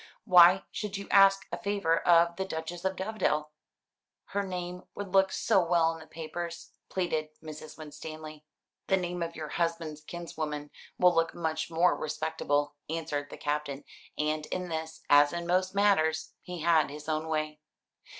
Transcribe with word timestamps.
Why 0.25 0.63
should 0.71 0.97
you 0.97 1.07
ask 1.11 1.45
a 1.51 1.61
favour 1.61 1.99
of 1.99 2.35
the 2.37 2.43
Duchess 2.43 2.83
of 2.85 2.95
Dovedale?" 2.95 3.51
"Her 4.29 4.41
name 4.41 4.81
would 4.95 5.13
look 5.13 5.31
so 5.31 5.63
well 5.63 5.93
in 5.93 5.99
the 5.99 6.07
papers," 6.07 6.71
pleaded 6.89 7.29
Mrs. 7.43 7.77
Winstanley. 7.77 8.43
"The 8.87 8.97
name 8.97 9.21
of 9.21 9.35
your 9.35 9.49
husband's 9.49 10.01
kinswoman 10.01 10.71
will 10.97 11.13
look 11.13 11.35
much 11.35 11.69
more 11.69 11.95
respectable," 11.95 12.77
answered 12.89 13.29
the 13.29 13.37
Captain; 13.37 13.83
and 14.17 14.47
in 14.47 14.69
this, 14.69 15.01
as 15.07 15.33
in 15.33 15.45
most 15.45 15.75
matters, 15.75 16.31
he 16.41 16.61
had 16.61 16.89
his 16.89 17.07
own 17.07 17.27
way. 17.27 17.59